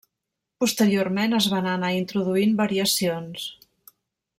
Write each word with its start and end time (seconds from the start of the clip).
Posteriorment 0.63 1.39
es 1.41 1.49
van 1.55 1.69
anar 1.75 1.93
introduint 2.01 2.59
variacions. 2.65 3.49